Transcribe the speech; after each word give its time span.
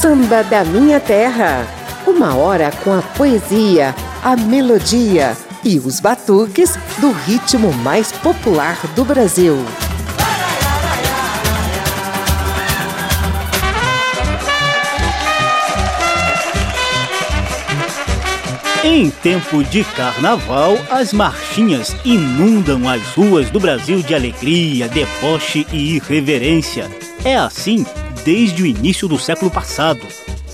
Samba 0.00 0.42
da 0.42 0.64
Minha 0.64 0.98
Terra. 0.98 1.66
Uma 2.06 2.34
hora 2.34 2.72
com 2.82 2.90
a 2.90 3.02
poesia, 3.02 3.94
a 4.24 4.34
melodia 4.34 5.36
e 5.62 5.78
os 5.78 6.00
batuques 6.00 6.74
do 6.96 7.12
ritmo 7.12 7.70
mais 7.70 8.10
popular 8.10 8.78
do 8.96 9.04
Brasil. 9.04 9.58
Em 18.82 19.10
tempo 19.10 19.62
de 19.62 19.84
carnaval, 19.84 20.78
as 20.90 21.12
marchinhas 21.12 21.94
inundam 22.06 22.88
as 22.88 23.02
ruas 23.08 23.50
do 23.50 23.60
Brasil 23.60 24.00
de 24.00 24.14
alegria, 24.14 24.88
deboche 24.88 25.66
e 25.70 25.96
irreverência. 25.96 26.90
É 27.22 27.36
assim 27.36 27.84
desde 28.24 28.62
o 28.62 28.66
início 28.66 29.08
do 29.08 29.18
século 29.18 29.50
passado. 29.50 30.06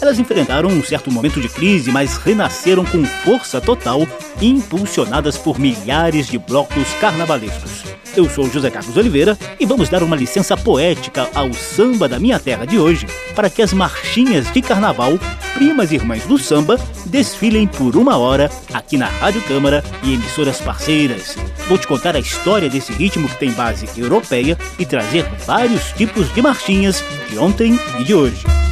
Elas 0.07 0.21
enfrentaram 0.21 0.69
um 0.69 0.85
certo 0.85 1.11
momento 1.11 1.41
de 1.41 1.49
crise, 1.49 1.91
mas 1.91 2.17
renasceram 2.17 2.85
com 2.85 3.05
força 3.05 3.61
total, 3.61 4.07
impulsionadas 4.41 5.37
por 5.37 5.59
milhares 5.59 6.29
de 6.29 6.39
blocos 6.39 6.89
carnavalescos. 7.01 7.83
Eu 8.17 8.31
sou 8.31 8.49
José 8.49 8.71
Carlos 8.71 8.97
Oliveira 8.97 9.37
e 9.59 9.67
vamos 9.67 9.89
dar 9.89 10.05
uma 10.05 10.15
licença 10.15 10.57
poética 10.57 11.29
ao 11.35 11.53
samba 11.53 12.09
da 12.09 12.21
minha 12.21 12.39
terra 12.39 12.65
de 12.65 12.79
hoje 12.79 13.05
para 13.35 13.51
que 13.51 13.61
as 13.61 13.73
marchinhas 13.73 14.49
de 14.53 14.63
carnaval, 14.63 15.19
primas 15.55 15.91
e 15.91 15.97
irmãs 15.97 16.23
do 16.23 16.39
samba, 16.39 16.79
desfilem 17.07 17.67
por 17.67 17.97
uma 17.97 18.17
hora 18.17 18.49
aqui 18.73 18.97
na 18.97 19.07
Rádio 19.07 19.43
Câmara 19.43 19.83
e 20.05 20.15
emissoras 20.15 20.61
parceiras. 20.61 21.37
Vou 21.67 21.79
te 21.79 21.89
contar 21.89 22.15
a 22.15 22.21
história 22.21 22.71
desse 22.71 22.93
ritmo 22.93 23.29
que 23.29 23.41
tem 23.41 23.51
base 23.51 23.89
europeia 24.01 24.57
e 24.79 24.87
trazer 24.87 25.25
vários 25.45 25.91
tipos 25.95 26.33
de 26.33 26.41
marchinhas 26.41 27.03
de 27.29 27.37
ontem 27.37 27.77
e 27.99 28.05
de 28.05 28.15
hoje. 28.15 28.66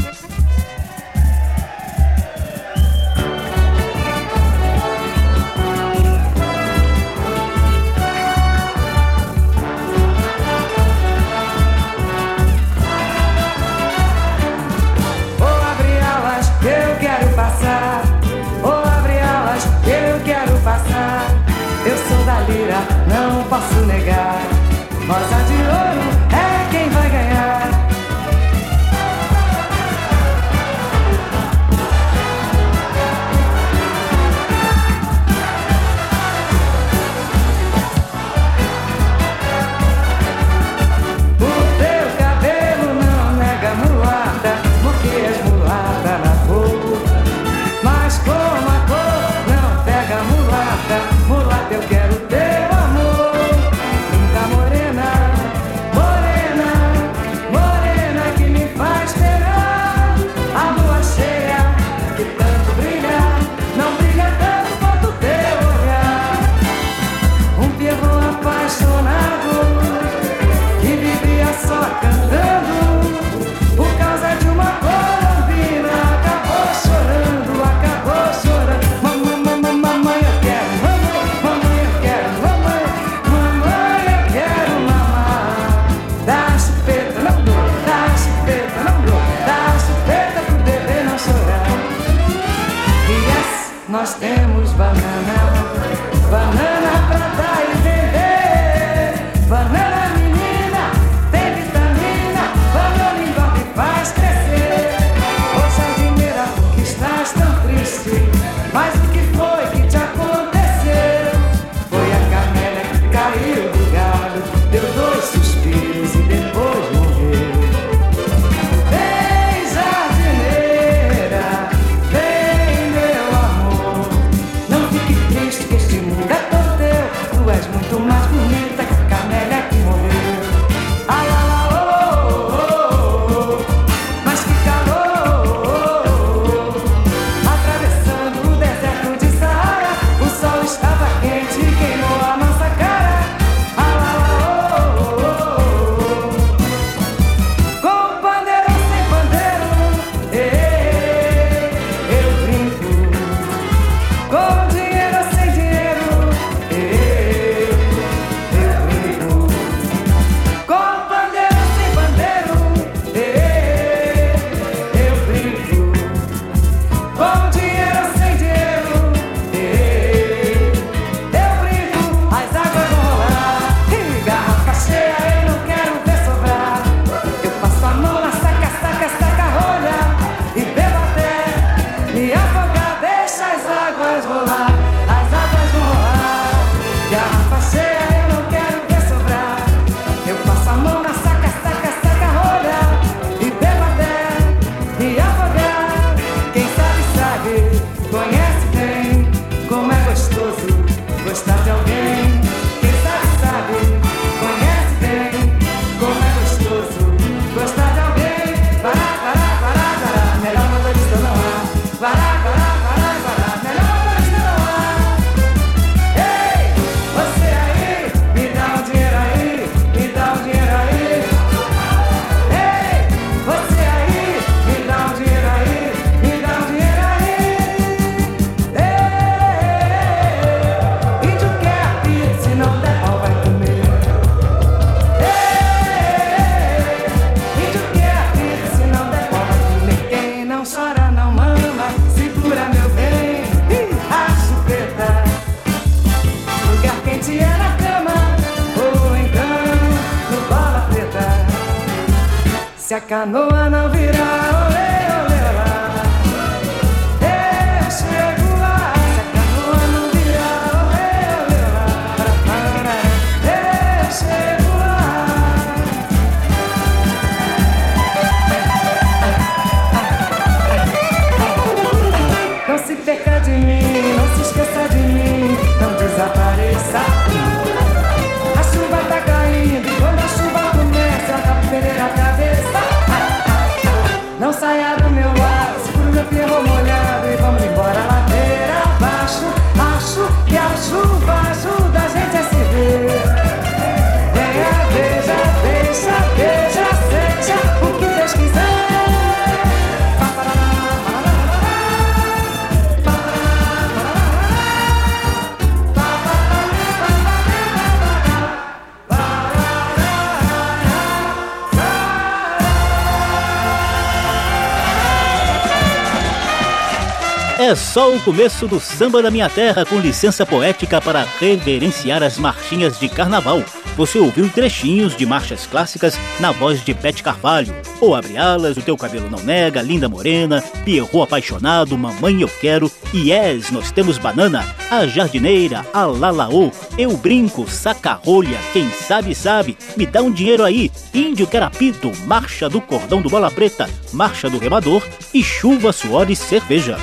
É 317.56 317.72
só 317.76 318.12
o 318.12 318.20
começo 318.20 318.66
do 318.66 318.80
Samba 318.80 319.22
da 319.22 319.30
Minha 319.30 319.48
Terra 319.48 319.84
com 319.86 320.00
licença 320.00 320.44
poética 320.44 321.00
para 321.00 321.24
reverenciar 321.38 322.20
as 322.20 322.36
marchinhas 322.36 322.98
de 322.98 323.08
carnaval. 323.08 323.62
Você 323.96 324.18
ouviu 324.18 324.50
trechinhos 324.50 325.16
de 325.16 325.24
marchas 325.24 325.64
clássicas 325.64 326.18
na 326.40 326.50
voz 326.50 326.84
de 326.84 326.92
Bete 326.92 327.22
Carvalho. 327.22 327.72
Ou 328.00 328.12
Abre 328.12 328.36
Alas, 328.36 328.76
O 328.76 328.82
Teu 328.82 328.96
Cabelo 328.96 329.30
Não 329.30 329.38
Nega, 329.38 329.80
Linda 329.80 330.08
Morena, 330.08 330.60
Pierrot 330.84 331.22
Apaixonado, 331.22 331.96
Mamãe 331.96 332.42
Eu 332.42 332.48
Quero, 332.48 332.90
Yes, 333.14 333.70
Nós 333.70 333.92
Temos 333.92 334.18
Banana, 334.18 334.66
A 334.90 335.06
Jardineira, 335.06 335.86
A 335.94 336.04
Lalaô, 336.04 336.72
Eu 336.98 337.16
Brinco, 337.16 337.70
Saca-Rolha, 337.70 338.58
Quem 338.72 338.90
Sabe 338.90 339.32
Sabe, 339.32 339.78
Me 339.96 340.06
Dá 340.06 340.22
um 340.22 340.32
Dinheiro 340.32 340.64
Aí, 340.64 340.90
Índio 341.14 341.46
Querapito, 341.46 342.10
Marcha 342.26 342.68
do 342.68 342.80
Cordão 342.80 343.22
do 343.22 343.30
Bola 343.30 343.50
Preta, 343.50 343.88
Marcha 344.12 344.50
do 344.50 344.58
Remador 344.58 345.06
e 345.32 345.42
Chuva, 345.44 345.92
Suor 345.92 346.28
e 346.28 346.34
Cerveja. 346.34 346.98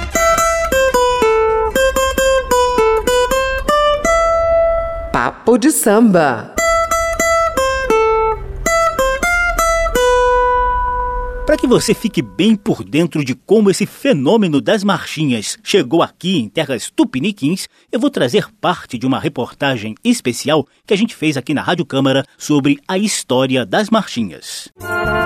Papo 5.24 5.56
de 5.56 5.70
Samba. 5.70 6.56
Para 11.46 11.56
que 11.56 11.68
você 11.68 11.94
fique 11.94 12.24
bem 12.24 12.56
por 12.56 12.84
dentro 12.84 13.24
de 13.24 13.36
como 13.36 13.70
esse 13.70 13.86
fenômeno 13.86 14.60
das 14.60 14.84
marchinhas 14.84 15.60
chegou 15.64 16.02
aqui 16.02 16.40
em 16.40 16.50
terras 16.50 16.90
tupiniquins, 16.90 17.68
eu 17.92 18.00
vou 18.00 18.10
trazer 18.10 18.48
parte 18.60 18.98
de 18.98 19.06
uma 19.06 19.20
reportagem 19.20 19.94
especial 20.04 20.66
que 20.88 20.94
a 20.96 20.98
gente 20.98 21.16
fez 21.16 21.38
aqui 21.38 21.54
na 21.54 21.62
Rádio 21.62 21.86
Câmara 21.86 22.26
sobre 22.36 22.80
a 22.88 22.98
história 22.98 23.64
das 23.64 23.92
marchinhas. 23.92 24.70
Música 24.80 25.21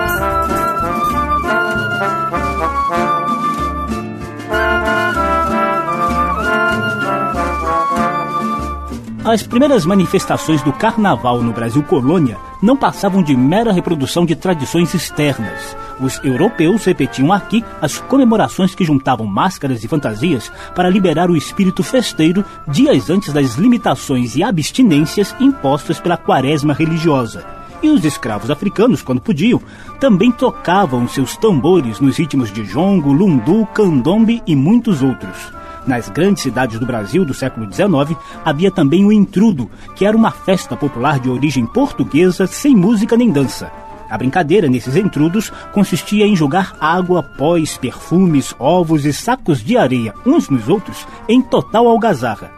As 9.26 9.42
primeiras 9.42 9.84
manifestações 9.84 10.62
do 10.62 10.72
carnaval 10.72 11.42
no 11.42 11.52
Brasil 11.52 11.82
colônia 11.82 12.38
não 12.62 12.76
passavam 12.76 13.24
de 13.24 13.36
mera 13.36 13.72
reprodução 13.72 14.24
de 14.24 14.36
tradições 14.36 14.94
externas. 14.94 15.76
Os 16.00 16.22
europeus 16.22 16.84
repetiam 16.84 17.32
aqui 17.32 17.64
as 17.82 17.98
comemorações 17.98 18.72
que 18.72 18.84
juntavam 18.84 19.26
máscaras 19.26 19.82
e 19.82 19.88
fantasias 19.88 20.52
para 20.76 20.88
liberar 20.88 21.28
o 21.28 21.36
espírito 21.36 21.82
festeiro 21.82 22.44
dias 22.68 23.10
antes 23.10 23.32
das 23.32 23.56
limitações 23.56 24.36
e 24.36 24.44
abstinências 24.44 25.34
impostas 25.40 25.98
pela 25.98 26.16
quaresma 26.16 26.72
religiosa. 26.72 27.44
E 27.82 27.88
os 27.88 28.04
escravos 28.04 28.48
africanos, 28.48 29.02
quando 29.02 29.20
podiam, 29.20 29.60
também 29.98 30.30
tocavam 30.30 31.08
seus 31.08 31.36
tambores 31.36 31.98
nos 31.98 32.16
ritmos 32.16 32.52
de 32.52 32.64
jongo, 32.64 33.12
lundu, 33.12 33.66
candombe 33.74 34.40
e 34.46 34.54
muitos 34.54 35.02
outros. 35.02 35.56
Nas 35.86 36.08
grandes 36.08 36.42
cidades 36.42 36.80
do 36.80 36.86
Brasil 36.86 37.24
do 37.24 37.32
século 37.32 37.72
XIX, 37.72 38.18
havia 38.44 38.72
também 38.72 39.04
o 39.04 39.12
intrudo, 39.12 39.70
que 39.94 40.04
era 40.04 40.16
uma 40.16 40.32
festa 40.32 40.76
popular 40.76 41.20
de 41.20 41.30
origem 41.30 41.64
portuguesa 41.64 42.46
sem 42.46 42.74
música 42.74 43.16
nem 43.16 43.30
dança. 43.30 43.70
A 44.10 44.18
brincadeira 44.18 44.68
nesses 44.68 44.96
entrudos 44.96 45.52
consistia 45.72 46.26
em 46.26 46.34
jogar 46.34 46.76
água, 46.80 47.22
pós, 47.22 47.76
perfumes, 47.76 48.54
ovos 48.58 49.04
e 49.04 49.12
sacos 49.12 49.62
de 49.62 49.76
areia 49.76 50.12
uns 50.24 50.48
nos 50.48 50.68
outros 50.68 51.06
em 51.28 51.40
total 51.40 51.86
algazarra. 51.88 52.50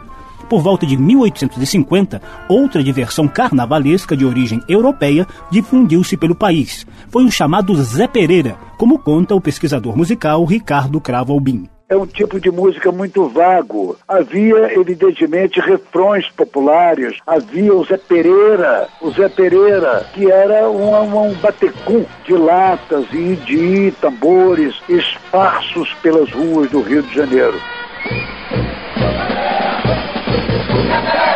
Por 0.47 0.61
volta 0.61 0.85
de 0.85 0.97
1850, 0.97 2.19
outra 2.47 2.83
diversão 2.83 3.27
carnavalesca 3.27 4.17
de 4.17 4.25
origem 4.25 4.59
europeia 4.67 5.27
difundiu-se 5.51 6.17
pelo 6.17 6.33
país. 6.33 6.87
Foi 7.09 7.23
o 7.23 7.31
chamado 7.31 7.75
Zé 7.83 8.07
Pereira, 8.07 8.57
como 8.75 8.97
conta 8.97 9.35
o 9.35 9.41
pesquisador 9.41 9.95
musical 9.95 10.43
Ricardo 10.45 10.99
Cravo 10.99 11.33
Albim 11.33 11.69
é 11.89 11.97
um 11.97 12.05
tipo 12.05 12.39
de 12.39 12.51
música 12.51 12.91
muito 12.91 13.27
vago. 13.27 13.97
Havia, 14.07 14.79
evidentemente, 14.79 15.59
refrões 15.59 16.29
populares, 16.29 17.17
havia 17.25 17.73
o 17.73 17.83
Zé 17.83 17.97
Pereira, 17.97 18.87
o 19.01 19.09
Zé 19.09 19.27
Pereira, 19.27 20.05
que 20.13 20.31
era 20.31 20.69
um, 20.69 21.29
um 21.29 21.33
batecum 21.33 22.05
de 22.23 22.33
latas 22.33 23.05
e 23.11 23.35
de 23.37 23.91
tambores 23.99 24.75
esparsos 24.87 25.91
pelas 25.95 26.31
ruas 26.31 26.69
do 26.69 26.81
Rio 26.81 27.01
de 27.01 27.15
Janeiro. 27.15 27.59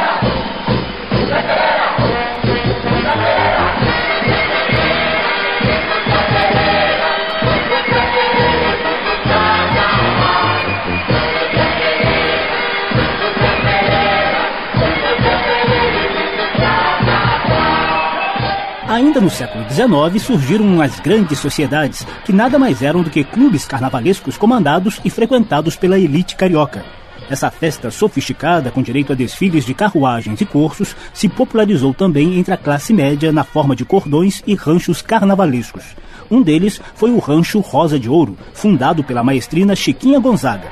Ainda 18.94 19.20
no 19.20 19.28
século 19.28 19.66
XIX 19.68 20.22
surgiram 20.22 20.80
as 20.80 21.00
grandes 21.00 21.40
sociedades, 21.40 22.06
que 22.24 22.32
nada 22.32 22.60
mais 22.60 22.84
eram 22.84 23.02
do 23.02 23.10
que 23.10 23.24
clubes 23.24 23.66
carnavalescos 23.66 24.38
comandados 24.38 25.02
e 25.04 25.10
frequentados 25.10 25.76
pela 25.76 25.98
elite 25.98 26.36
carioca. 26.36 26.86
Essa 27.28 27.50
festa 27.50 27.90
sofisticada, 27.90 28.70
com 28.70 28.84
direito 28.84 29.12
a 29.12 29.16
desfiles 29.16 29.66
de 29.66 29.74
carruagens 29.74 30.40
e 30.42 30.46
cursos, 30.46 30.96
se 31.12 31.28
popularizou 31.28 31.92
também 31.92 32.38
entre 32.38 32.54
a 32.54 32.58
classe 32.58 32.94
média 32.94 33.32
na 33.32 33.44
forma 33.44 33.76
de 33.76 33.84
cordões 33.84 34.44
e 34.46 34.54
ranchos 34.54 35.02
carnavalescos. 35.02 35.96
Um 36.30 36.44
deles 36.44 36.80
foi 36.94 37.10
o 37.10 37.18
Rancho 37.18 37.62
Rosa 37.62 38.00
de 38.00 38.08
Ouro, 38.08 38.38
fundado 38.54 39.04
pela 39.04 39.24
maestrina 39.24 39.76
Chiquinha 39.76 40.20
Gonzaga. 40.20 40.72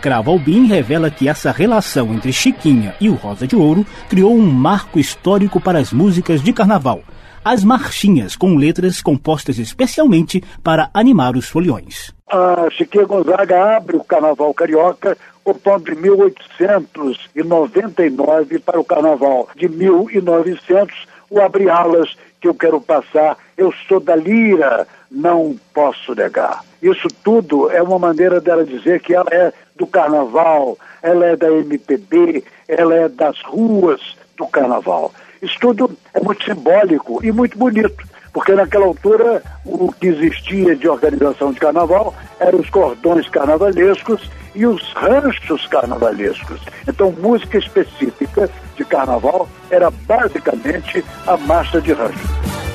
Cravo 0.00 0.30
Albim 0.30 0.64
revela 0.68 1.10
que 1.10 1.28
essa 1.28 1.52
relação 1.52 2.14
entre 2.14 2.32
Chiquinha 2.32 2.94
e 2.98 3.10
o 3.10 3.14
Rosa 3.14 3.46
de 3.46 3.54
Ouro 3.54 3.84
criou 4.08 4.34
um 4.34 4.50
marco 4.50 4.98
histórico 4.98 5.60
para 5.60 5.78
as 5.78 5.92
músicas 5.92 6.42
de 6.42 6.50
carnaval, 6.50 7.02
as 7.48 7.64
marchinhas 7.64 8.36
com 8.36 8.54
letras 8.56 9.00
compostas 9.00 9.58
especialmente 9.58 10.44
para 10.62 10.90
animar 10.92 11.34
os 11.34 11.48
foliões. 11.48 12.12
A 12.28 12.68
Chiquinha 12.70 13.06
Gonzaga 13.06 13.78
abre 13.78 13.96
o 13.96 14.04
Carnaval 14.04 14.52
Carioca 14.52 15.16
compondo 15.42 15.86
de 15.86 15.94
1899 15.94 18.58
para 18.58 18.78
o 18.78 18.84
Carnaval 18.84 19.48
de 19.56 19.66
1900, 19.66 20.94
o 21.30 21.40
Abre 21.40 21.70
Alas 21.70 22.14
que 22.38 22.46
eu 22.46 22.54
quero 22.54 22.82
passar, 22.82 23.38
eu 23.56 23.72
sou 23.88 23.98
da 23.98 24.14
lira, 24.14 24.86
não 25.10 25.58
posso 25.72 26.14
negar. 26.14 26.62
Isso 26.82 27.08
tudo 27.24 27.70
é 27.70 27.82
uma 27.82 27.98
maneira 27.98 28.42
dela 28.42 28.62
dizer 28.62 29.00
que 29.00 29.14
ela 29.14 29.30
é 29.32 29.54
do 29.74 29.86
carnaval, 29.86 30.76
ela 31.02 31.24
é 31.24 31.34
da 31.34 31.50
MPB, 31.50 32.44
ela 32.68 32.94
é 32.94 33.08
das 33.08 33.40
ruas 33.40 34.18
do 34.36 34.46
carnaval. 34.46 35.14
Isso 35.42 35.56
tudo 35.60 35.90
é 36.14 36.20
muito 36.20 36.44
simbólico 36.44 37.24
e 37.24 37.30
muito 37.30 37.56
bonito, 37.56 38.04
porque 38.32 38.52
naquela 38.52 38.86
altura 38.86 39.42
o 39.64 39.92
que 39.92 40.08
existia 40.08 40.74
de 40.74 40.88
organização 40.88 41.52
de 41.52 41.60
carnaval 41.60 42.14
eram 42.40 42.60
os 42.60 42.68
cordões 42.70 43.28
carnavalescos 43.28 44.30
e 44.54 44.66
os 44.66 44.92
ranchos 44.94 45.66
carnavalescos. 45.68 46.60
Então, 46.86 47.12
música 47.12 47.58
específica 47.58 48.50
de 48.76 48.84
carnaval 48.84 49.48
era 49.70 49.90
basicamente 49.90 51.04
a 51.26 51.36
marcha 51.36 51.80
de 51.80 51.92
rancho. 51.92 52.28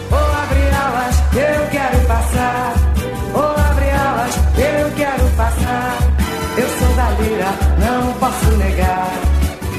Vou 0.09 0.19
abrir 0.19 0.73
alas, 0.73 1.17
eu 1.33 1.69
quero 1.69 2.07
passar. 2.07 2.73
Vou 3.33 3.43
abrir 3.43 3.91
alas, 3.91 4.35
eu 4.57 4.95
quero 4.95 5.29
passar. 5.35 5.97
Eu 6.55 6.67
sou 6.67 6.95
da 6.95 7.09
lira, 7.21 7.49
não 7.79 8.13
posso 8.13 8.51
negar. 8.57 9.11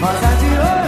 Rosa 0.00 0.36
de 0.36 0.78
ouro. 0.78 0.83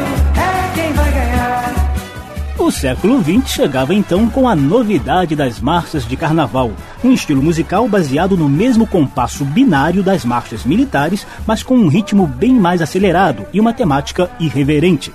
O 2.66 2.70
século 2.72 3.22
XX 3.22 3.48
chegava 3.48 3.94
então 3.94 4.28
com 4.28 4.48
a 4.48 4.56
novidade 4.56 5.36
das 5.36 5.60
marchas 5.60 6.04
de 6.04 6.16
carnaval, 6.16 6.72
um 7.04 7.12
estilo 7.12 7.40
musical 7.40 7.88
baseado 7.88 8.36
no 8.36 8.48
mesmo 8.48 8.88
compasso 8.88 9.44
binário 9.44 10.02
das 10.02 10.24
marchas 10.24 10.64
militares, 10.64 11.24
mas 11.46 11.62
com 11.62 11.76
um 11.76 11.86
ritmo 11.86 12.26
bem 12.26 12.52
mais 12.52 12.82
acelerado 12.82 13.46
e 13.52 13.60
uma 13.60 13.72
temática 13.72 14.28
irreverente. 14.40 15.12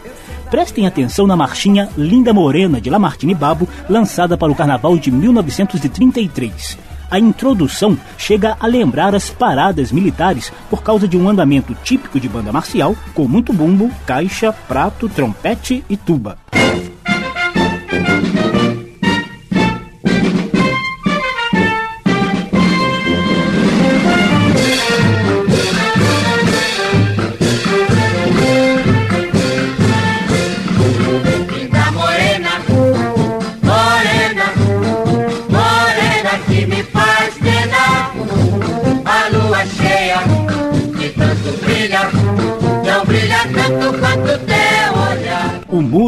Prestem 0.50 0.88
atenção 0.88 1.28
na 1.28 1.36
marchinha 1.36 1.90
Linda 1.98 2.34
Morena 2.34 2.80
de 2.80 2.90
Lamartine 2.90 3.36
Babo, 3.36 3.68
lançada 3.90 4.38
para 4.38 4.50
o 4.50 4.56
carnaval 4.56 4.98
de 4.98 5.12
1933 5.12 6.78
a 7.12 7.20
introdução 7.20 7.98
chega 8.18 8.56
a 8.58 8.66
lembrar 8.66 9.14
as 9.14 9.30
paradas 9.30 9.92
militares 9.92 10.50
por 10.70 10.82
causa 10.82 11.06
de 11.06 11.18
um 11.18 11.28
andamento 11.28 11.76
típico 11.84 12.18
de 12.22 12.30
banda 12.30 12.54
marcial, 12.54 12.96
com 13.14 13.28
muito 13.28 13.52
bumbo, 13.52 13.92
caixa, 14.06 14.54
prato, 14.54 15.10
trompete 15.10 15.84
e 15.90 15.98
tuba. 15.98 16.41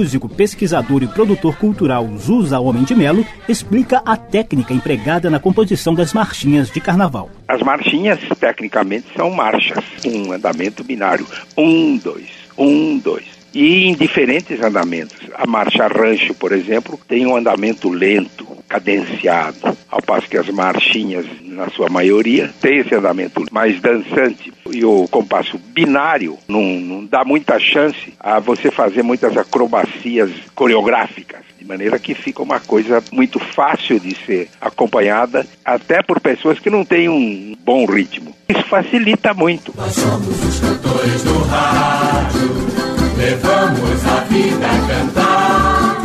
Músico, 0.03 0.27
pesquisador 0.27 1.01
e 1.01 1.07
produtor 1.07 1.55
cultural 1.55 2.05
Zusa 2.17 2.60
Homem 2.60 2.83
de 2.83 2.93
Melo 2.93 3.25
explica 3.48 4.01
a 4.05 4.17
técnica 4.17 4.74
empregada 4.74 5.29
na 5.29 5.39
composição 5.39 5.95
das 5.95 6.13
marchinhas 6.13 6.69
de 6.69 6.81
carnaval. 6.81 7.29
As 7.48 7.62
marchinhas, 7.62 8.19
tecnicamente, 8.38 9.07
são 9.15 9.31
marchas, 9.31 9.81
um 10.05 10.33
andamento 10.33 10.83
binário. 10.83 11.25
Um, 11.57 11.98
dois, 11.98 12.27
um, 12.57 12.98
dois 12.98 13.24
e 13.53 13.86
em 13.86 13.95
diferentes 13.95 14.60
andamentos. 14.62 15.19
A 15.36 15.45
marcha 15.45 15.88
rancho, 15.88 16.33
por 16.33 16.51
exemplo, 16.51 17.00
tem 17.07 17.25
um 17.25 17.38
andamento 17.38 17.88
lento, 17.88 18.45
cadenciado, 18.67 19.77
ao 19.89 20.01
passo 20.01 20.27
que 20.27 20.38
as 20.38 20.50
marchinhas, 20.50 21.25
na 21.43 21.69
sua 21.69 21.88
maioria, 21.88 22.51
tem 22.60 22.79
esse 22.79 22.95
andamento 22.95 23.45
mais 23.51 23.79
dançante. 23.79 24.51
E 24.74 24.84
o 24.84 25.08
compasso 25.08 25.58
binário 25.58 26.38
não, 26.48 26.62
não 26.62 27.06
dá 27.06 27.24
muita 27.24 27.60
chance 27.60 28.13
a 28.20 28.39
você 28.39 28.72
fazer 28.72 29.03
muitas 29.03 29.38
acrobacias 29.38 30.32
coreográficas 30.56 31.42
de 31.60 31.65
maneira 31.65 31.98
que 31.98 32.13
fica 32.13 32.44
uma 32.44 32.60
coisa 32.60 33.01
muito 33.12 33.39
fácil 33.39 33.98
de 34.00 34.13
ser 34.25 34.50
acompanhada, 34.60 35.46
até 35.63 36.03
por 36.03 36.20
pessoas 36.20 36.60
que 36.60 36.70
não 36.70 36.84
têm 36.84 37.08
um 37.08 37.56
bom 37.63 37.86
ritmo. 37.86 38.36
Isso 38.50 38.63
facilita 38.63 39.34
muito. 39.34 39.74
Nós 39.77 39.94
somos 39.94 40.44
os 40.44 40.60
cantores 40.60 41.24
do 41.24 41.38
rádio 41.44 42.74
levamos 43.24 44.06
a 44.06 44.24
vida 44.25 44.68
a 44.68 44.88
cantar. 44.88 46.01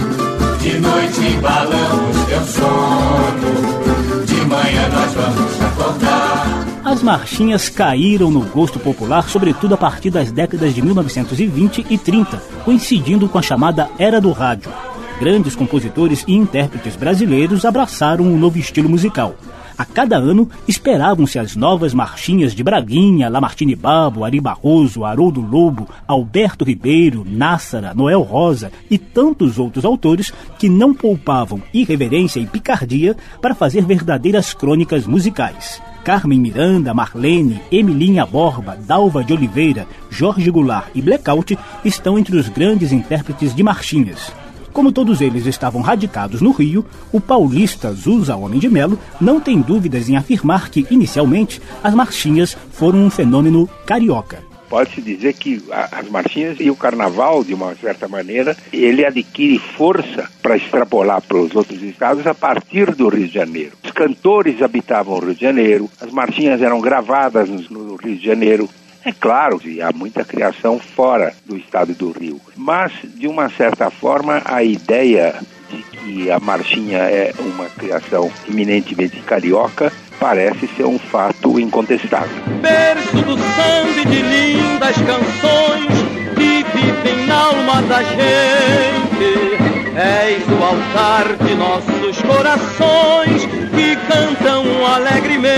De 0.61 0.79
noite 0.79 1.21
embalamos 1.21 2.27
teu 2.27 2.45
sono, 2.45 4.25
de 4.25 4.47
manhã 4.47 4.89
nós 4.89 5.13
vamos 5.15 5.63
acordar. 5.63 6.68
As 6.85 7.03
marchinhas 7.03 7.69
caíram 7.69 8.31
no 8.31 8.41
gosto 8.41 8.79
popular, 8.79 9.29
sobretudo 9.29 9.75
a 9.75 9.77
partir 9.77 10.11
das 10.11 10.31
décadas 10.31 10.75
de 10.75 10.81
1920 10.81 11.87
e 11.91 11.99
30, 11.99 12.37
coincidindo 12.65 13.29
com 13.29 13.39
a 13.39 13.43
chamada 13.43 13.91
Era 13.99 14.21
do 14.21 14.33
Rádio. 14.33 14.73
Grandes 15.21 15.57
compositores 15.57 16.25
e 16.27 16.35
intérpretes 16.35 16.95
brasileiros 16.95 17.65
abraçaram 17.65 18.25
um 18.25 18.39
novo 18.39 18.59
estilo 18.59 18.89
musical. 18.89 19.35
A 19.77 19.85
cada 19.85 20.17
ano 20.17 20.51
esperavam-se 20.67 21.39
as 21.39 21.55
novas 21.55 21.95
marchinhas 21.95 22.53
de 22.53 22.65
Braguinha, 22.65 23.29
Lamartine 23.29 23.77
Babo, 23.77 24.25
Ari 24.25 24.41
Barroso, 24.41 25.05
Haroldo 25.05 25.41
Lobo, 25.41 25.89
Alberto 26.07 26.65
Ribeiro, 26.65 27.25
Nássara, 27.25 27.95
Noel 27.95 28.23
Rosa 28.23 28.73
e 28.91 28.99
tantos 28.99 29.57
outros 29.57 29.85
autores 29.85 30.33
que 30.59 30.69
não 30.69 30.93
poupavam 30.93 31.63
irreverência 31.73 32.41
e 32.41 32.47
picardia 32.47 33.17
para 33.41 33.55
fazer 33.55 33.85
verdadeiras 33.85 34.53
crônicas 34.53 35.07
musicais. 35.07 35.81
Carmen 36.09 36.41
Miranda, 36.41 36.95
Marlene, 36.95 37.61
Emilinha 37.71 38.25
Borba, 38.25 38.75
Dalva 38.75 39.23
de 39.23 39.35
Oliveira, 39.35 39.87
Jorge 40.09 40.51
Goulart 40.51 40.89
e 40.95 41.03
Blackout 41.03 41.59
estão 41.85 42.19
entre 42.19 42.35
os 42.35 42.49
grandes 42.49 42.93
intérpretes 42.93 43.55
de 43.55 43.63
marchinhas. 43.63 44.33
Como 44.73 44.91
todos 44.91 45.21
eles 45.21 45.45
estavam 45.45 45.83
radicados 45.83 46.41
no 46.41 46.51
Rio, 46.51 46.83
o 47.13 47.21
paulista 47.21 47.93
Zusa 47.93 48.37
Homem 48.37 48.59
de 48.59 48.71
Melo 48.71 48.99
não 49.21 49.39
tem 49.39 49.61
dúvidas 49.61 50.09
em 50.09 50.17
afirmar 50.17 50.71
que, 50.71 50.87
inicialmente, 50.91 51.61
as 51.85 51.93
marchinhas 51.93 52.57
foram 52.73 53.01
um 53.01 53.11
fenômeno 53.11 53.69
carioca. 53.85 54.48
Pode-se 54.69 55.01
dizer 55.01 55.35
que 55.35 55.63
as 55.71 56.09
marchinhas 56.09 56.59
e 56.61 56.71
o 56.71 56.77
carnaval, 56.77 57.43
de 57.43 57.55
uma 57.55 57.75
certa 57.77 58.07
maneira, 58.07 58.57
ele 58.73 59.05
adquire 59.05 59.59
força 59.59 60.29
para 60.43 60.57
extrapolar 60.57 61.23
para 61.23 61.39
os 61.39 61.55
outros 61.55 61.83
estados 61.83 62.27
a 62.27 62.35
partir 62.35 62.95
do 62.95 63.09
Rio 63.09 63.27
de 63.27 63.35
Janeiro. 63.35 63.73
Os 63.83 63.91
cantores 63.91 64.61
habitavam 64.63 65.17
o 65.17 65.21
Rio 65.21 65.35
de 65.35 65.41
Janeiro, 65.41 65.91
as 66.01 66.11
marchinhas 66.11 66.61
eram 66.61 66.81
gravadas 66.81 67.49
no 67.49 67.97
Rio 67.97 68.17
de 68.17 68.25
Janeiro, 68.25 68.69
é 69.05 69.13
claro 69.13 69.59
que 69.59 69.81
há 69.81 69.91
muita 69.93 70.25
criação 70.25 70.79
fora 70.79 71.33
do 71.47 71.57
estado 71.57 71.95
do 71.95 72.11
Rio, 72.11 72.41
mas 72.57 72.93
de 73.15 73.27
uma 73.27 73.49
certa 73.49 73.91
forma 73.91 74.43
a 74.45 74.63
ideia 74.63 75.35
de 75.71 75.83
que 75.83 76.31
a 76.31 76.39
marchinha 76.39 76.99
é 76.99 77.33
uma 77.39 77.67
criação 77.67 78.31
eminentemente 78.49 79.21
carioca 79.21 79.93
parece 80.19 80.67
ser 80.69 80.85
um 80.85 80.99
fato 80.99 81.59
incontestável. 81.59 82.48
Berço 82.61 83.17
do 83.25 83.37
samba 83.39 84.05
de 84.11 84.23
lindas 84.23 84.97
canções 84.97 85.95
que 86.37 86.65
vivem 86.75 87.27
na 87.27 87.35
alma 87.35 87.83
da 87.83 88.03
gente. 88.03 89.59
És 89.97 90.43
o 90.49 90.63
altar 90.63 91.37
de 91.45 91.55
nossos 91.55 92.21
corações 92.23 93.45
que 93.75 93.97
cantam 94.07 94.65
alegremente. 94.87 95.49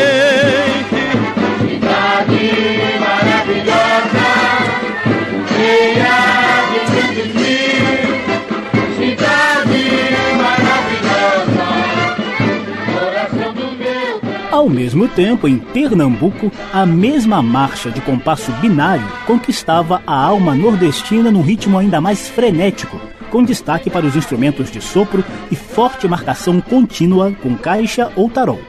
Cidade 1.60 2.70
Ao 14.60 14.68
mesmo 14.68 15.08
tempo, 15.08 15.48
em 15.48 15.56
Pernambuco, 15.56 16.52
a 16.70 16.84
mesma 16.84 17.40
marcha 17.40 17.90
de 17.90 17.98
compasso 18.02 18.52
binário 18.60 19.08
conquistava 19.26 20.02
a 20.06 20.14
alma 20.14 20.54
nordestina 20.54 21.30
num 21.30 21.40
ritmo 21.40 21.78
ainda 21.78 21.98
mais 21.98 22.28
frenético, 22.28 23.00
com 23.30 23.42
destaque 23.42 23.88
para 23.88 24.04
os 24.04 24.14
instrumentos 24.14 24.70
de 24.70 24.82
sopro 24.82 25.24
e 25.50 25.56
forte 25.56 26.06
marcação 26.06 26.60
contínua 26.60 27.32
com 27.42 27.56
caixa 27.56 28.12
ou 28.14 28.28
tarol. 28.28 28.60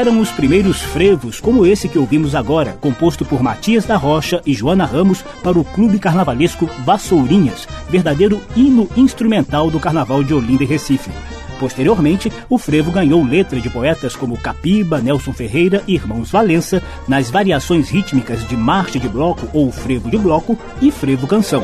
Eram 0.00 0.18
os 0.18 0.30
primeiros 0.30 0.80
frevos, 0.80 1.40
como 1.40 1.66
esse 1.66 1.86
que 1.86 1.98
ouvimos 1.98 2.34
agora, 2.34 2.72
composto 2.80 3.22
por 3.22 3.42
Matias 3.42 3.84
da 3.84 3.98
Rocha 3.98 4.40
e 4.46 4.54
Joana 4.54 4.86
Ramos 4.86 5.22
para 5.42 5.58
o 5.58 5.64
clube 5.64 5.98
carnavalesco 5.98 6.66
Vassourinhas, 6.86 7.68
verdadeiro 7.90 8.40
hino 8.56 8.88
instrumental 8.96 9.70
do 9.70 9.78
Carnaval 9.78 10.24
de 10.24 10.32
Olinda 10.32 10.64
e 10.64 10.66
Recife. 10.66 11.10
Posteriormente, 11.58 12.32
o 12.48 12.56
frevo 12.56 12.90
ganhou 12.90 13.22
letra 13.22 13.60
de 13.60 13.68
poetas 13.68 14.16
como 14.16 14.38
Capiba, 14.38 15.02
Nelson 15.02 15.34
Ferreira 15.34 15.82
e 15.86 15.96
Irmãos 15.96 16.30
Valença, 16.30 16.82
nas 17.06 17.28
variações 17.28 17.90
rítmicas 17.90 18.48
de 18.48 18.56
marcha 18.56 18.98
de 18.98 19.06
bloco 19.06 19.46
ou 19.52 19.70
frevo 19.70 20.10
de 20.10 20.16
bloco 20.16 20.58
e 20.80 20.90
frevo 20.90 21.26
canção. 21.26 21.62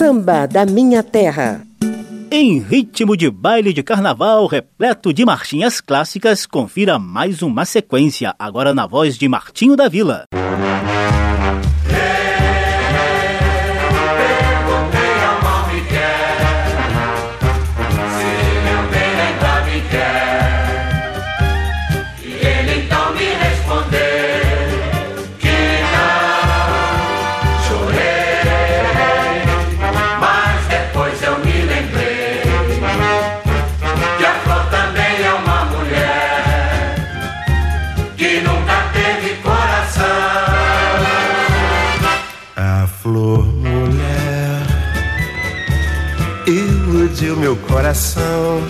Samba 0.00 0.46
da 0.46 0.64
Minha 0.64 1.02
Terra. 1.02 1.60
Em 2.30 2.58
ritmo 2.58 3.14
de 3.14 3.30
baile 3.30 3.70
de 3.70 3.82
carnaval 3.82 4.46
repleto 4.46 5.12
de 5.12 5.26
marchinhas 5.26 5.78
clássicas, 5.78 6.46
confira 6.46 6.98
mais 6.98 7.42
uma 7.42 7.66
sequência, 7.66 8.34
agora 8.38 8.72
na 8.72 8.86
voz 8.86 9.18
de 9.18 9.28
Martinho 9.28 9.76
da 9.76 9.90
Vila. 9.90 10.24
o 10.32 11.09
coração. 47.90 48.62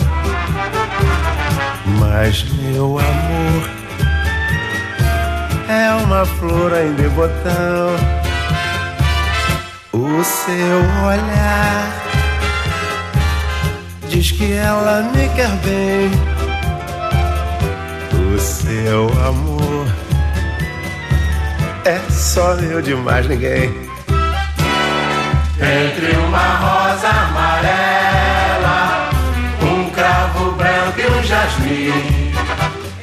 Mas 1.99 2.43
meu 2.53 2.99
amor 2.99 3.71
é 5.69 5.91
uma 6.05 6.25
flor 6.25 6.73
em 6.73 7.09
botão. 7.11 7.97
O 9.93 10.25
seu 10.25 10.79
olhar 11.07 11.93
diz 14.09 14.31
que 14.33 14.53
ela 14.55 15.03
me 15.03 15.29
quer 15.35 15.51
bem. 15.65 16.11
O 18.35 18.39
seu 18.39 19.09
amor 19.27 19.87
é 21.85 21.99
só 22.11 22.55
meu 22.55 22.81
de 22.81 22.95
mais 22.95 23.27
ninguém. 23.27 23.91
Entre 25.61 26.17
uma 26.17 26.57
rosa 26.57 27.30
jasmim, 31.31 32.33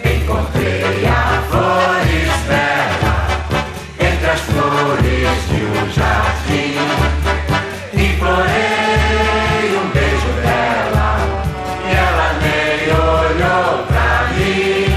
encontrei 0.04 1.06
a 1.08 1.42
flores 1.50 2.30
bela 2.46 3.16
entre 3.98 4.30
as 4.30 4.42
flores 4.42 5.40
de 5.48 5.64
um 5.64 5.90
jardim. 5.94 6.76
Implorei 7.94 9.78
um 9.78 9.88
beijo 9.92 10.32
dela 10.44 11.10
e 11.86 11.96
ela 11.96 12.30
nem 12.44 12.92
olhou 12.92 13.86
pra 13.88 14.28
mim. 14.36 14.92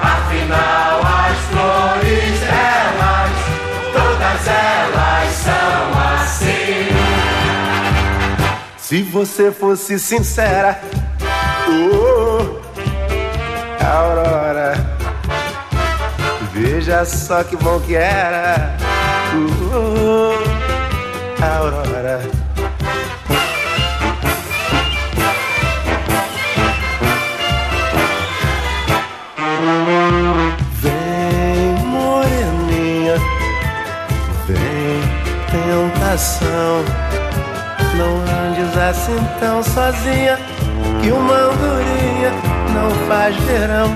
Afinal, 0.00 1.00
as 1.02 1.38
flores, 1.50 2.38
elas, 2.48 3.34
todas 3.92 4.46
elas 4.46 5.32
são 5.32 5.96
se 8.78 9.02
você 9.02 9.50
fosse 9.50 9.98
sincera, 9.98 10.80
oh, 11.68 12.05
veja 16.86 17.04
só 17.04 17.42
que 17.42 17.56
bom 17.56 17.80
que 17.80 17.96
era, 17.96 18.76
oh, 19.74 20.32
Aurora. 21.44 22.20
Vem, 30.80 31.74
moreninha, 31.84 33.16
vem, 34.46 35.02
tentação 35.50 36.84
não 37.96 38.18
andes 38.46 38.76
assim 38.78 39.18
tão 39.40 39.60
sozinha, 39.60 40.38
que 41.02 41.10
uma 41.10 41.34
andorinha 41.34 42.30
não 42.72 42.90
faz 43.08 43.34
verão. 43.38 43.95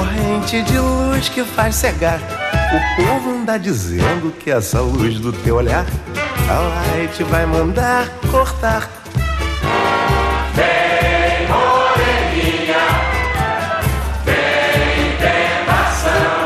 Corrente 0.00 0.62
de 0.62 0.78
luz 0.78 1.28
que 1.28 1.44
faz 1.44 1.74
cegar 1.74 2.18
o 2.72 2.96
povo 2.96 3.36
anda 3.36 3.58
dizendo 3.58 4.32
que 4.32 4.50
essa 4.50 4.80
luz 4.80 5.18
do 5.18 5.30
teu 5.30 5.56
olhar 5.56 5.84
a 6.48 6.58
light 6.94 7.22
vai 7.24 7.44
mandar 7.44 8.08
cortar. 8.30 8.88
Vem, 10.54 11.46
moreninha, 11.48 12.86
vem, 14.24 15.16
tentação. 15.20 16.38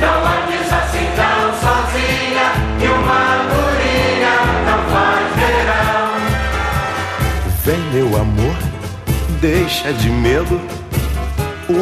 Não 0.00 0.16
andes 0.26 0.72
assim 0.72 1.06
tão 1.14 1.52
sozinha, 1.60 2.46
que 2.80 2.86
uma 2.86 3.20
andorinha 3.34 4.34
não 4.64 4.80
faz 4.92 5.24
verão. 5.36 6.08
Vem, 7.64 7.80
meu 7.92 8.08
amor, 8.18 8.56
deixa 9.40 9.92
de 9.92 10.08
medo. 10.08 10.73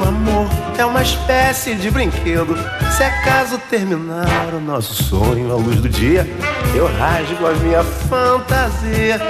O 0.03 0.05
amor 0.05 0.49
é 0.77 0.85
uma 0.85 1.01
espécie 1.01 1.77
de 1.77 1.89
brinquedo 1.89 2.57
se 2.97 3.05
acaso 3.05 3.57
terminar 3.71 4.53
o 4.53 4.59
nosso 4.59 5.01
sonho 5.05 5.53
à 5.53 5.55
luz 5.55 5.81
do 5.81 5.89
dia, 5.89 6.27
eu 6.75 6.87
rasgo 6.99 7.47
a 7.47 7.53
minha 7.53 7.85
fantasia. 7.85 9.21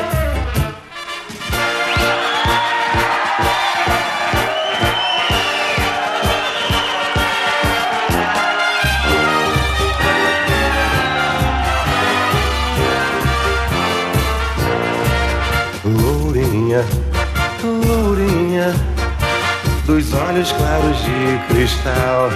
Olhos 20.33 20.53
claros 20.53 20.97
de 21.05 21.39
cristal 21.49 22.31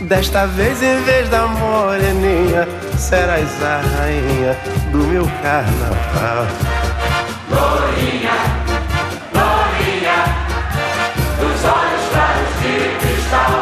Desta 0.00 0.46
vez, 0.46 0.82
em 0.82 1.00
vez 1.02 1.28
da 1.28 1.46
moreninha, 1.46 2.66
serás 2.96 3.62
a 3.62 3.80
rainha 3.80 4.56
do 4.90 4.98
meu 4.98 5.24
carnaval. 5.42 6.46
Lourinha, 7.48 8.32
lourinha, 9.32 10.24
dos 11.38 11.64
olhos 11.64 12.08
claros 12.10 12.48
de 12.62 13.06
cristal. 13.06 13.61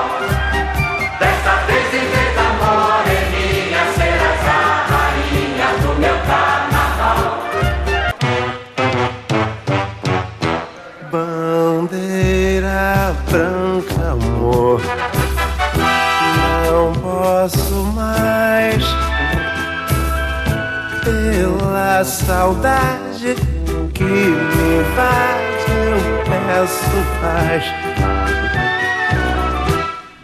Paz 27.21 27.65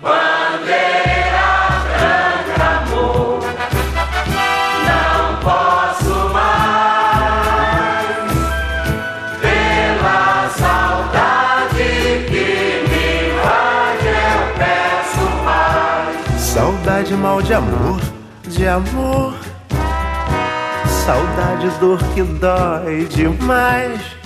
Bandeira 0.01 1.49
branca, 1.93 2.67
amor, 2.77 3.41
não 4.87 5.37
posso 5.41 6.17
mais 6.33 6.77
pela 9.41 10.49
saudade 10.51 11.89
que 12.29 12.47
me 12.89 13.07
invade 13.31 14.09
eu 14.09 14.41
peço 14.57 15.25
paz. 15.45 16.41
Saudade 16.41 17.15
mal 17.15 17.43
de 17.43 17.55
amor, 17.55 18.01
de 18.47 18.67
amor. 18.67 19.35
Saudade, 21.05 21.69
dor 21.79 21.99
que 22.15 22.23
dói 22.23 23.07
demais. 23.07 24.26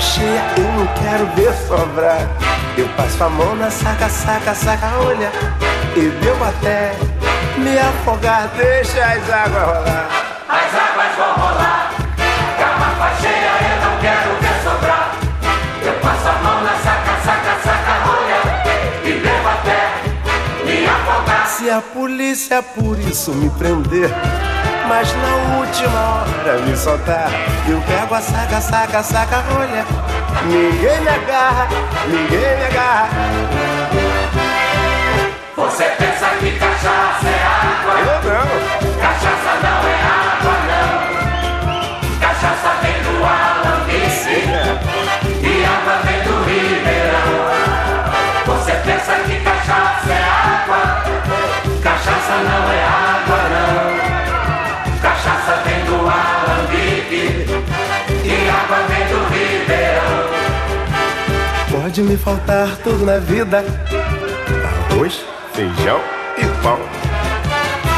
Garrafa 0.00 0.12
cheia, 0.14 0.42
eu 0.56 0.72
não 0.72 0.86
quero 0.94 1.26
ver 1.36 1.52
sobrar. 1.68 2.26
Eu 2.76 2.88
passo 2.96 3.22
a 3.22 3.28
mão 3.28 3.54
na 3.54 3.70
saca, 3.70 4.08
saca, 4.08 4.54
saca, 4.54 4.96
olha. 4.98 5.30
E 5.94 6.08
bebo 6.08 6.42
até 6.42 6.94
me 7.58 7.78
afogar, 7.78 8.48
deixa 8.56 9.04
as 9.04 9.30
águas 9.30 9.62
rolar. 9.62 10.08
As 10.48 10.74
águas 10.74 11.16
vão 11.16 11.34
rolar. 11.34 11.92
Garrafa 12.58 13.20
cheia, 13.20 13.50
eu 13.68 13.90
não 13.90 14.00
quero 14.00 14.30
ver 14.40 14.62
sobrar. 14.64 15.16
Eu 15.84 15.92
passo 16.00 16.28
a 16.28 16.32
mão 16.42 16.62
na 16.62 16.72
saca, 16.78 17.20
saca, 17.24 17.58
saca, 17.62 18.10
olha. 18.10 18.40
E 19.04 19.12
bebo 19.20 19.48
até 19.48 20.64
me 20.64 20.86
afogar. 20.86 21.46
Se 21.46 21.70
a 21.70 21.82
polícia 21.82 22.62
por 22.62 22.98
isso 22.98 23.32
me 23.32 23.50
prender. 23.50 24.10
Mas 24.90 25.14
na 25.14 25.56
última 25.58 26.00
hora 26.00 26.58
me 26.62 26.76
soltar. 26.76 27.30
Eu 27.68 27.80
pego 27.82 28.12
a 28.12 28.20
saca, 28.20 28.60
saca, 28.60 29.00
saca, 29.04 29.44
olha 29.56 29.86
Ninguém 30.46 31.00
me 31.02 31.08
agarra, 31.08 31.68
ninguém 32.08 32.56
me 32.56 32.64
agarra. 32.64 33.08
Você 35.54 35.84
pensa 35.84 36.26
que 36.40 36.58
cachaça 36.58 37.28
é 37.28 37.40
água? 37.46 37.94
Eu 38.00 38.18
não. 38.30 38.48
Cachaça 39.00 39.52
não 39.62 39.80
é 39.86 39.94
água, 40.10 40.54
não. 40.66 40.90
Cachaça 42.18 42.70
vem 42.82 42.98
do 43.04 43.14
alambique 43.24 44.42
E 45.40 45.64
água 45.66 45.94
vem 46.02 46.20
do 46.24 46.34
ribeirão. 46.42 47.38
Você 48.44 48.72
pensa 48.72 49.12
que 49.24 49.36
cachaça 49.38 50.10
é 50.10 50.24
água? 50.24 50.82
Cachaça 51.80 52.34
não 52.42 52.72
é 52.72 52.79
Pode 61.70 62.02
me 62.02 62.16
faltar 62.16 62.76
tudo 62.84 63.04
na 63.04 63.18
vida. 63.18 63.64
Arroz, 64.92 65.24
feijão 65.52 66.00
e 66.38 66.46
pão. 66.62 66.78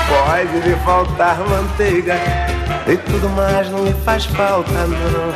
Pode 0.08 0.68
me 0.68 0.76
faltar 0.85 1.38
manteiga. 1.38 2.14
E 2.87 2.96
tudo 2.96 3.28
mais 3.30 3.68
não 3.70 3.80
me 3.80 3.92
faz 4.04 4.24
falta 4.24 4.72
não. 4.72 5.32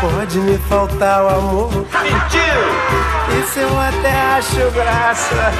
Pode 0.00 0.38
me 0.38 0.58
faltar 0.68 1.24
o 1.24 1.28
amor. 1.28 1.70
Mentira! 1.72 3.12
Isso 3.40 3.60
eu 3.60 3.80
até 3.80 4.10
acho 4.36 4.70
graça 4.72 5.52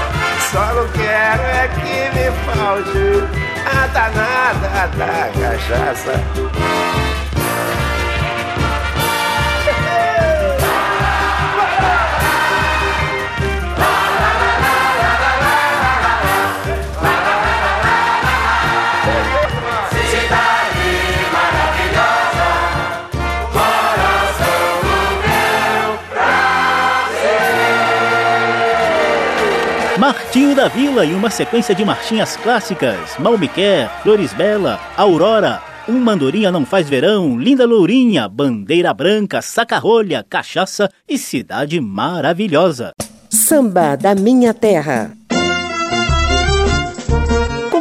Só 0.51 0.75
não 0.75 0.89
quero 0.89 1.43
é 1.43 1.69
que 1.69 2.11
me 2.19 2.31
falte. 2.53 3.25
A 3.65 3.87
danada 3.87 4.89
da 4.97 5.31
cachaça 5.41 6.21
Martinho 30.13 30.55
da 30.55 30.69
Vila 30.69 31.07
e 31.07 31.15
uma 31.15 31.31
sequência 31.31 31.75
de 31.75 31.83
marchinhas 31.87 32.37
clássicas: 32.37 33.17
Mal 33.19 33.39
Me 33.39 33.49
Quer, 33.49 33.89
Flores 34.03 34.35
Bela, 34.35 34.79
Aurora, 34.95 35.63
Um 35.89 35.99
Mandorinha 35.99 36.53
Não 36.53 36.67
Faz 36.67 36.87
Verão, 36.87 37.39
Linda 37.39 37.65
Lourinha, 37.65 38.29
Bandeira 38.29 38.93
Branca, 38.93 39.41
Saca-Rolha, 39.41 40.23
Cachaça 40.23 40.91
e 41.09 41.17
Cidade 41.17 41.81
Maravilhosa. 41.81 42.93
Samba 43.31 43.97
da 43.97 44.15
Minha 44.15 44.53
Terra. 44.53 45.13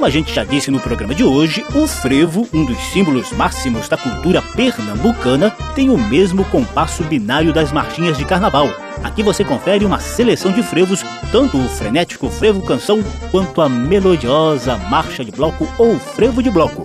Como 0.02 0.10
a 0.10 0.10
gente 0.10 0.34
já 0.34 0.44
disse 0.44 0.72
no 0.72 0.80
programa 0.80 1.14
de 1.14 1.24
hoje, 1.24 1.64
o 1.76 1.86
frevo, 1.86 2.50
um 2.52 2.66
dos 2.66 2.76
símbolos 2.86 3.32
máximos 3.34 3.88
da 3.88 3.96
cultura 3.96 4.42
pernambucana, 4.42 5.52
tem 5.76 5.92
o 5.92 5.98
mesmo 5.98 6.44
compasso 6.46 7.04
binário 7.04 7.54
das 7.54 7.72
marchinhas 7.72 8.18
de 8.18 8.26
carnaval. 8.26 8.68
Aqui 9.04 9.22
você 9.22 9.44
confere 9.44 9.86
uma 9.86 10.00
seleção 10.00 10.52
de 10.52 10.64
frevos, 10.64 11.04
tanto 11.32 11.56
o 11.56 11.70
frenético 11.70 12.32
frevo 12.32 12.64
canção 12.64 13.04
quanto 13.30 13.62
a 13.62 13.70
melodiosa 13.70 14.76
marcha 14.76 15.24
de 15.24 15.32
bloco 15.32 15.72
ou 15.78 16.00
frevo 16.00 16.42
de 16.42 16.50
bloco. 16.50 16.84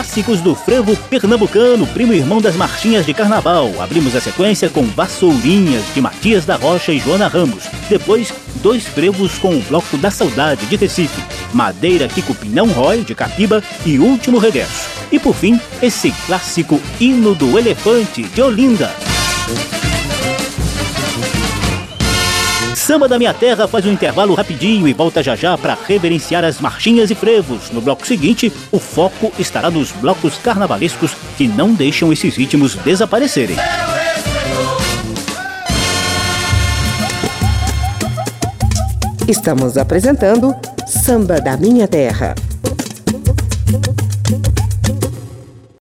Clássicos 0.00 0.40
do 0.40 0.54
frevo 0.54 0.96
pernambucano, 0.96 1.86
primo 1.88 2.14
irmão 2.14 2.40
das 2.40 2.56
marchinhas 2.56 3.04
de 3.04 3.12
carnaval. 3.12 3.70
Abrimos 3.78 4.16
a 4.16 4.20
sequência 4.20 4.70
com 4.70 4.82
Vassourinhas, 4.86 5.84
de 5.92 6.00
Matias 6.00 6.46
da 6.46 6.56
Rocha 6.56 6.90
e 6.90 6.98
Joana 6.98 7.28
Ramos. 7.28 7.64
Depois, 7.86 8.32
dois 8.62 8.86
frevos 8.86 9.36
com 9.36 9.54
o 9.54 9.60
Bloco 9.60 9.98
da 9.98 10.10
Saudade, 10.10 10.64
de 10.64 10.76
Recife. 10.76 11.22
Madeira 11.52 12.08
que 12.08 12.22
Cupim 12.22 12.48
não 12.48 12.68
rói, 12.68 13.02
de 13.02 13.14
Capiba. 13.14 13.62
E 13.84 13.98
Último 13.98 14.38
Regresso. 14.38 14.88
E 15.12 15.18
por 15.18 15.34
fim, 15.34 15.60
esse 15.82 16.10
clássico 16.24 16.80
Hino 16.98 17.34
do 17.34 17.58
Elefante, 17.58 18.22
de 18.22 18.40
Olinda. 18.40 18.90
Samba 22.90 23.06
da 23.06 23.20
Minha 23.20 23.32
Terra 23.32 23.68
faz 23.68 23.86
um 23.86 23.92
intervalo 23.92 24.34
rapidinho 24.34 24.88
e 24.88 24.92
volta 24.92 25.22
já 25.22 25.36
já 25.36 25.56
para 25.56 25.78
reverenciar 25.86 26.44
as 26.44 26.60
marchinhas 26.60 27.08
e 27.08 27.14
frevos. 27.14 27.70
No 27.70 27.80
bloco 27.80 28.04
seguinte, 28.04 28.52
o 28.72 28.80
foco 28.80 29.32
estará 29.38 29.70
nos 29.70 29.92
blocos 29.92 30.36
carnavalescos 30.38 31.14
que 31.38 31.46
não 31.46 31.72
deixam 31.72 32.12
esses 32.12 32.34
ritmos 32.34 32.74
desaparecerem. 32.74 33.54
Estamos 39.28 39.76
apresentando 39.78 40.52
Samba 40.84 41.40
da 41.40 41.56
Minha 41.56 41.86
Terra. 41.86 42.34